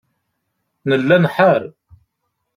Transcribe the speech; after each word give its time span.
Nella 0.89 1.17
nḥar. 1.23 1.61